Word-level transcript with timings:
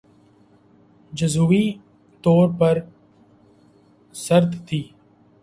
جزوی 1.13 1.65
طور 2.23 2.47
پر 2.59 2.75
سرد 4.15 4.51
تھِی 4.67 4.81